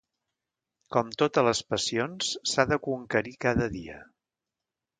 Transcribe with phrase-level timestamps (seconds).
[0.95, 4.03] Com totes les passions s'ha de conquerir cada dia.